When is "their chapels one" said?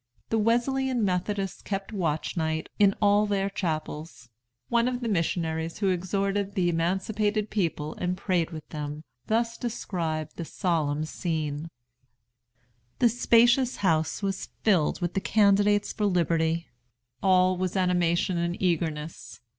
3.27-4.87